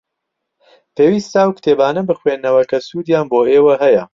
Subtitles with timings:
[0.95, 4.03] پێویستە ئەو کتێبانە بخوێننەوە کە سوودیان بۆ ئێوە هەیە.